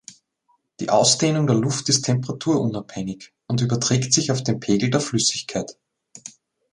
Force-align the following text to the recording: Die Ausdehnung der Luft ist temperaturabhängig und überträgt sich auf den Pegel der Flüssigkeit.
Die 0.79 0.89
Ausdehnung 0.89 1.45
der 1.45 1.55
Luft 1.55 1.87
ist 1.89 2.01
temperaturabhängig 2.05 3.35
und 3.45 3.61
überträgt 3.61 4.13
sich 4.13 4.31
auf 4.31 4.41
den 4.41 4.59
Pegel 4.59 4.89
der 4.89 4.99
Flüssigkeit. 4.99 5.77